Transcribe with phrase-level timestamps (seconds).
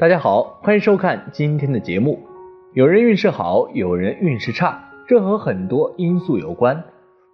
[0.00, 2.20] 大家好，欢迎收看今天的节目。
[2.72, 6.84] 有人运势好，有人运势差，这和很多因素有关。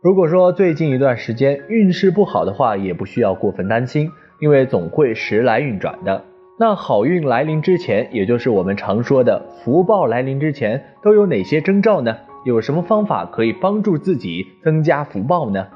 [0.01, 4.11] 如果说最近一段时间运势不好的话，也不需要过分担心，
[4.41, 6.25] 因为总会时来运转的。
[6.59, 12.17] 那好运来临之前，也就是我们常说的福报来临之前，都有哪些征兆呢？
[12.47, 15.67] 有什么方法可以帮助自己增加福报呢？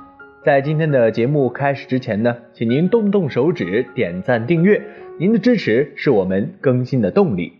[0.42, 4.80] 在今天的节目开始之前呢，请您动动手指点赞订阅。
[5.20, 7.52] 您的支持是我们更新的动力。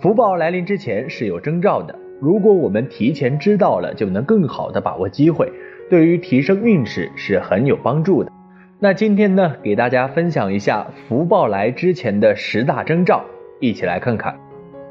[0.00, 5.52] 福报来临之前是有征兆的，如果我们提前知道了，就能更好的把握机会，
[5.88, 8.32] 对于提升运势是很有帮助的。
[8.80, 13.24] 那今天呢，给大家分享一下福报来之前的十大征兆，
[13.60, 14.36] 一起来看看。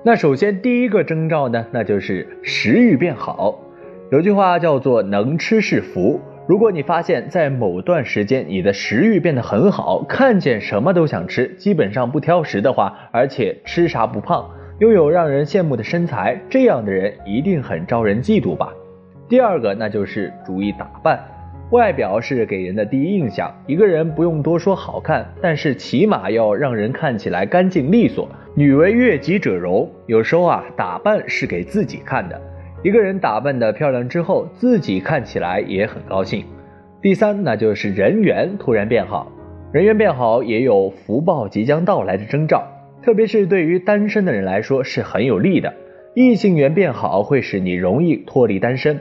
[0.05, 3.59] 那首先第一个征兆呢，那就是食欲变好。
[4.09, 6.21] 有句话叫做“能吃是福”。
[6.45, 18.73] 如果你发现，在某段时间你的食欲变得很好，看见什么都想吃，基本上不挑食的话，而且吃啥不胖，拥有让人羡慕的身材，这样的人一定很招人嫉妒吧？
[19.29, 21.17] 第二个，那就是注意打扮，
[21.71, 28.27] 外表是给人的第一印象，一个人不用多说好看，但是起码要让人看起来干净利索。
[28.53, 32.39] 女为悦己者容，有时候啊，打扮是给自己看的。
[32.83, 36.43] 一个人打扮的漂亮之后，自己看起来也很高兴。
[37.01, 39.31] 第三，那就是人缘突然变好，
[39.71, 42.67] 人缘变好也有福报即将到来的征兆，
[43.01, 45.73] 特别是对于单身的人来说是很有利的。
[46.13, 48.99] 异性缘变好会使你容易脱离单身，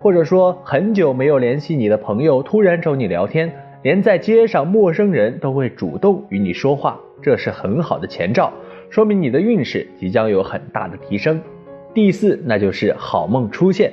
[0.00, 3.52] 或者说很久没有联系你的朋友突然找你聊天，
[3.82, 8.52] 连在街上陌生人都会主动与你说话，这是很好的前兆，
[8.90, 11.40] 说明你的运势即将有很大的提升。
[11.92, 13.92] 第四，那就是好梦出现。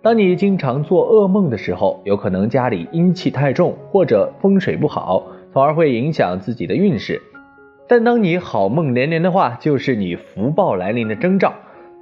[0.00, 7.20] 当你经常做噩梦的时候，有可能家里阴气太重或者风水不好，从而会影响自己的运势。
[7.86, 11.52] 但当你好梦连连的话，就是你福报来临的征兆。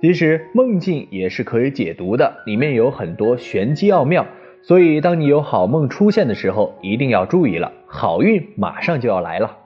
[0.01, 4.25] 其实梦境也是可以解读的，里面有很多玄机奥妙。
[4.63, 9.57] 所以当你有好梦出现的时候，一定要注意了，好运马上就要来了。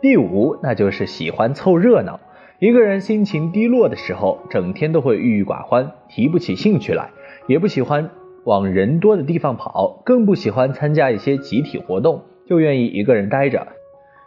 [0.00, 2.18] 第五，那就是喜欢凑热闹。
[2.60, 7.08] 一个人心情低落的时候，整天都会郁郁寡欢，提不起兴趣来，
[7.46, 8.10] 也不喜欢
[8.44, 13.66] 往人多的地方跑，更不喜欢参加一些集体活动，就愿意一个人待着。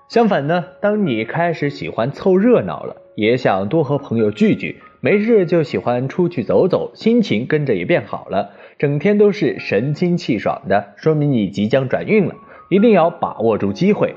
[0.09, 8.49] 相反呢，当你开始喜欢凑热闹了，也想多和朋友聚聚，没事就喜欢出去走走，心情跟着也变好了，
[8.79, 12.33] 整天都是神清气爽的，说明你即将转运了，
[12.72, 14.16] 一定要把握住机会。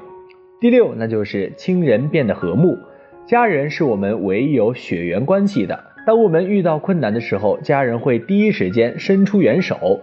[0.59, 2.79] 第六，那就是亲人变得和睦。
[3.27, 5.83] 家人是我们唯一有血缘关系的。
[6.07, 10.01] 当我们遇到困难的时候，家人会第一时间伸出援手。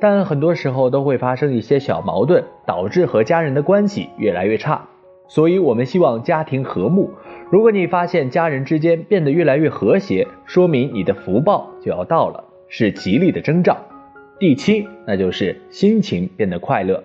[0.00, 4.88] 但很多时候都会发生一些小矛盾，导致和家人的关系越来越差。
[5.28, 7.10] 所以，我们希望家庭和睦。
[7.50, 13.76] 如果你发现家人之间变得越来越和谐，说明你的福报就要到了，是吉利的征兆。
[14.38, 17.04] 第七，那就是心情变得快乐。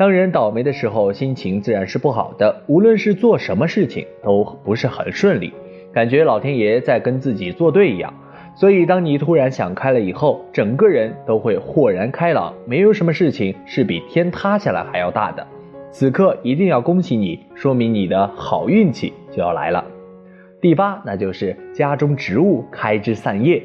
[0.00, 2.62] 当人倒霉的时候，心情自然是不好的。
[2.68, 5.52] 无论是做什么事情，都不是很顺利，
[5.92, 8.10] 感觉老天爷在跟自己作对一样。
[8.54, 15.46] 所以，当你突然想开了以后，整个人都会豁然开朗，没有什么事情是比天塌下来还要大的。
[15.90, 19.84] 此刻一定要恭喜你，说明你的好运气就要来了。
[20.62, 23.62] 第八，那就是家中植物开枝散叶。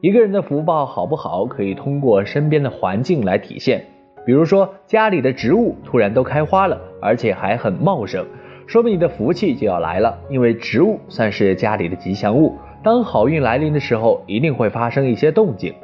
[0.00, 3.84] 一个人的福报好不好，可以通过身边的环境来体现。
[4.24, 8.24] 比如说，家里的植物突然都开花了，而且还很茂盛，
[8.66, 10.18] 说明你的福气就要来了。
[10.30, 15.74] 因为植物算是家里的吉祥物，当好运来临的时候，一定会发生一些动静。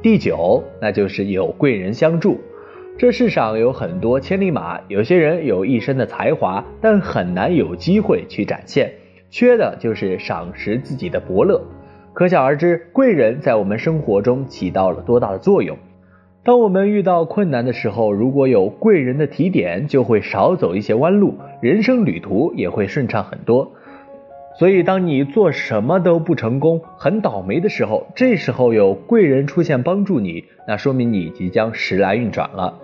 [0.00, 2.40] 第九，那就是有贵人相助。
[2.96, 8.90] 这世上有很多千里马，有些人有一身的才华，但很难有机会去展现，
[9.30, 11.62] 缺的就是赏识自己的伯乐。
[12.14, 15.76] 可想而知，贵人在我们生活中起到了多大的作用。
[16.44, 23.72] 当我们遇到困难的时候，如果有贵人的提点，就会少走一些弯路，人生旅途也会顺畅很多。
[24.58, 32.78] 所以，当你做什么都不成功、很倒霉的时候，这时候有贵人出现帮助你，那说明你即将时来运转了。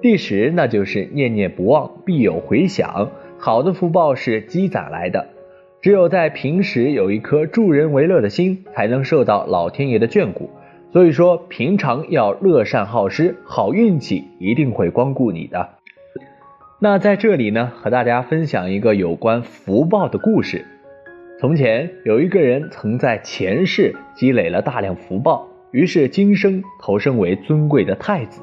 [0.00, 3.10] 第十，那就是念念不忘，必有回响。
[3.38, 5.26] 好的福报是积攒来的，
[5.82, 10.48] 只有在平时有一颗助人为乐的心，才能受到老天爷的眷顾。
[10.92, 15.68] 所以说，平常要乐善好施，好运气一定会光顾你的。
[16.80, 20.64] 那在这里呢，和大家分享一个有关福报的故事。
[21.38, 28.40] 从前有一个人曾在前世积累了大量福报，于是今生投生为尊贵的太子；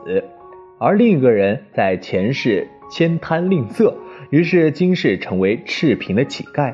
[0.80, 3.94] 而另一个人在前世悭贪吝啬，
[4.30, 6.74] 于是今世成为赤贫的乞丐。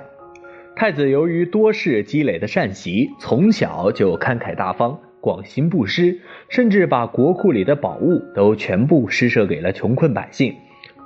[0.76, 10.54] 太子由于多世积累的善习，从小就慷慨大方、广行布施，甚至把国库里的宝物都全部施舍给了穷困百姓。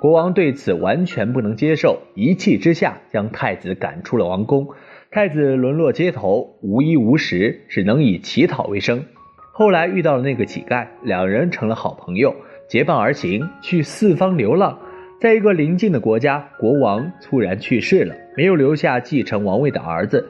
[0.00, 4.66] 国王对此完全不能接受，一气之下将太子赶出了王宫。
[5.12, 9.04] 太子沦落街头，无衣无食，只能以乞讨为生。
[9.52, 12.34] 后来遇到了那个乞丐，两人成了好朋友，
[12.68, 14.76] 结伴而行，去四方流浪。
[15.20, 20.28] 在一个邻近的国家，国王猝然去世了，没有留下继承王位的儿子，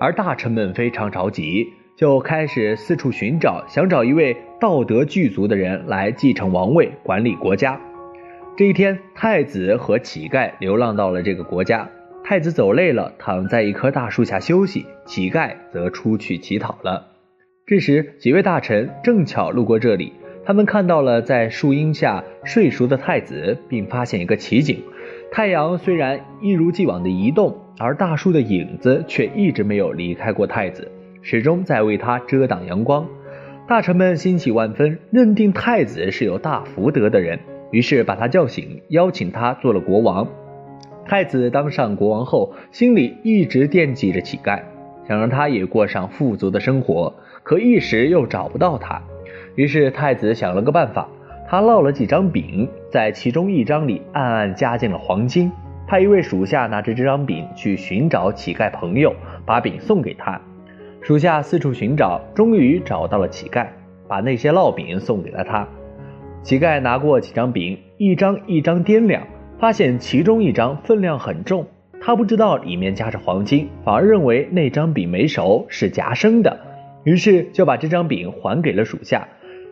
[0.00, 1.66] 而大臣们非常着急，
[2.02, 7.80] 就开始四处寻找，想找一位道德具足的人来继承王位，管理国家。
[8.56, 11.88] 这一天，太子和乞丐流浪到了这个国家。
[12.24, 17.06] 太子走累了，躺在一棵大树下休息；乞丐则出去乞讨了。
[17.66, 20.12] 这时，几位大臣正巧路过这里，
[20.44, 24.82] 他们看到了在树荫下睡熟的太子，并发现一个奇景：
[25.30, 30.90] 太阳虽然一如既往的移动，而大树的影子却一直没有离开过太子，
[31.22, 33.06] 始终在为他遮挡阳光。
[33.66, 37.38] 大臣们欣喜万分，认定太子是有大福德的人，
[37.70, 40.28] 于是把他叫醒，邀请他做了国王。
[41.06, 44.60] 太子当上国王后，心里一直惦记着乞丐，
[45.08, 49.00] 想让他也过上富足的生活，可一时又找不到他。
[49.54, 51.08] 于是太子想了个办法，
[51.48, 55.50] 他烙了几张饼，在其中一张里暗暗加进了黄金，
[55.86, 59.14] 派一位属下拿着这张饼去寻找乞丐朋友，
[59.46, 60.40] 把饼送给他。
[61.02, 63.66] 属下四处寻找，终于找到了乞丐，
[64.08, 65.68] 把那些烙饼送给了他。
[66.42, 69.22] 乞丐拿过几张饼，一张一张掂量。
[69.58, 71.64] 发现其中一张分量很重，
[72.00, 76.58] 他不知道里面夹着黄金，反而认为那张饼没熟是夹生的，
[77.04, 79.28] 于是就把这张饼还给了属下。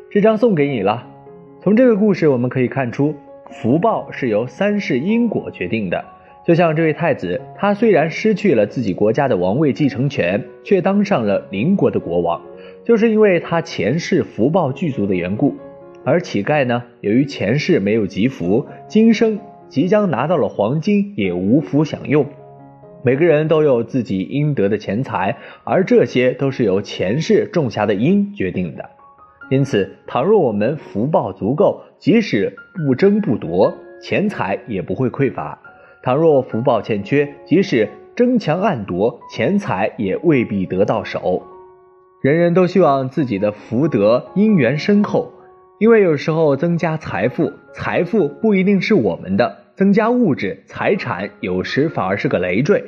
[0.09, 1.09] 这张送给你了。
[1.61, 3.17] 从这个故事我们可以看出，
[3.50, 6.05] 福报是由三世因果决定的。
[6.44, 12.40] 就像这位太子，他虽然失去了自己国家的王位继承权，却当上了邻国的国王，
[12.84, 15.54] 就是因为他前世福报具足的缘故。
[16.04, 19.38] 而乞丐呢，由于前世没有积福，今生。
[19.69, 22.26] 即将拿到了黄金，也无福享用。
[23.04, 28.84] 每个人都有自己应得的钱财，而这些都是由前世种下的因决定的。
[29.48, 33.72] 因此，倘若我们福报足够，即使不争不夺，
[34.02, 35.56] 钱财也不会匮乏；
[36.02, 41.43] 倘若福报欠缺，即使争强暗夺，钱财也未必得到手。
[42.23, 45.32] 人人都希望自己的福德因缘深厚。
[45.79, 52.85] 因为有时候增加财富，财富不一定是我们的；增加物质财产，有时反而是个累赘。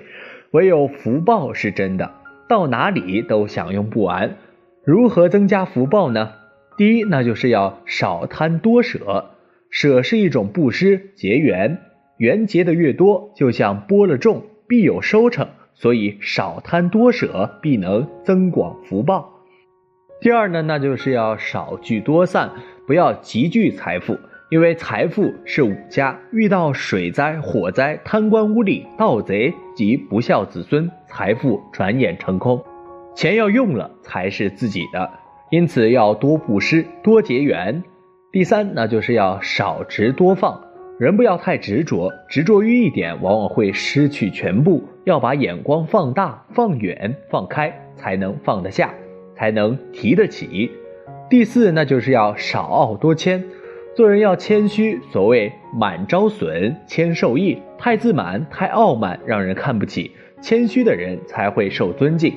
[0.51, 2.11] 唯有福报是真的，
[2.49, 4.37] 到哪里都享用不完。
[4.85, 6.33] 如何增加福报呢？
[6.77, 9.31] 第一，那就是要少贪多舍。
[9.71, 11.79] 舍是一种布施结缘，
[12.23, 15.49] 缘结的越多，就像播了种，必有收成。
[15.75, 19.29] 所以少贪多舍，必能增广福报。
[20.21, 22.53] 第二呢，那就是要少聚多散。
[22.87, 24.17] 不要集聚财富，
[24.53, 32.63] 因为财富是五家，遇到水灾、火灾、贪官污吏、盗贼及不孝子孙，财富转眼成空。
[33.17, 35.11] 钱要用了才是自己的，
[35.51, 37.83] 因此要多布施、多结缘。
[38.31, 40.61] 第三，那就是要少执多放，
[41.03, 44.85] 人不要太执着，执着于一点，往往会失去全部。
[45.03, 48.95] 要把眼光放大、放远、放开，才能放得下，
[49.35, 50.71] 才能提得起。
[51.29, 53.43] 第四，那就是要少傲多谦，
[53.97, 55.01] 做人要谦虚。
[55.11, 57.59] 所谓满招损，谦受益。
[57.77, 60.13] 太自满、太傲慢，让人看不起。
[60.41, 62.33] 谦虚的人才会受尊敬。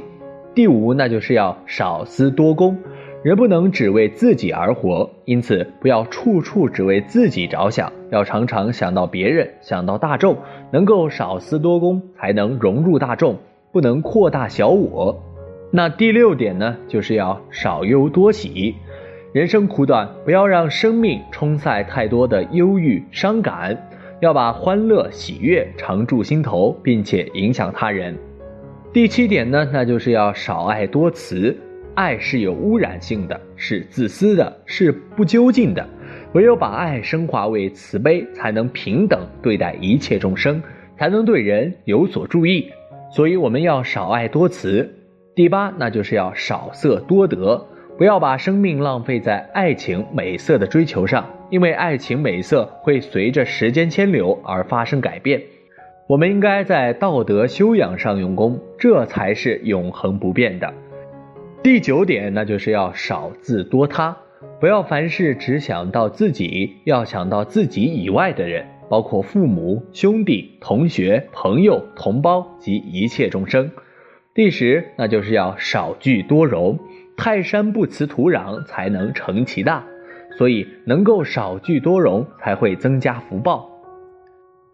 [0.56, 2.76] 第五，那就是要少思多功，
[3.26, 10.38] 人不能只为自己而活，因此不要处处只为自己着想，要常常想到别人，想到大众，
[10.72, 13.36] 能够少思多功，才能融入大众，
[13.72, 15.20] 不能扩大小我。
[15.72, 18.76] 那第六点呢，就是要少忧多喜。
[19.34, 23.76] 人生苦短，不要让生命冲塞太多的忧郁伤感，
[24.20, 28.16] 要把欢乐喜悦常驻心头，并且影响他人。
[28.94, 31.58] 第七点呢，那就是要少爱多慈。
[31.96, 35.88] 爱是有污染性的，是自私的，是不究竟的。
[36.34, 40.62] 唯有把爱升华为慈悲，才能平等对待一切众生，
[40.98, 42.70] 才能对人有所注意。
[43.10, 44.94] 所以我们要少爱多慈。
[45.34, 47.66] 第八，那就是要少色多德，
[47.98, 55.42] 不要把生命浪费在爱情美色的追求上，因为爱情美色会随着时间迁流而发生改变。
[56.08, 60.74] 我们应该在道德修养上用功，这才是永恒不变的。
[61.66, 64.16] 第九点，那就是要少自多他，
[64.60, 73.72] 不要凡事只想到自己，要想到自己以外的人，包括父母、兄弟、同学、朋友、同胞及一切众生。
[74.36, 76.78] 第十，那就是要少聚多容，
[77.18, 79.84] 泰山不辞土壤，才能成其大，
[80.38, 83.68] 所以能够少聚多容，才会增加福报。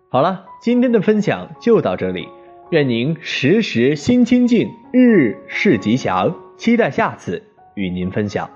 [0.09, 2.27] 好了，今天的分享就到这里，
[2.71, 6.35] 愿您时时心清静，日日是吉祥。
[6.61, 7.41] 期待下次
[7.73, 8.47] 与您分享。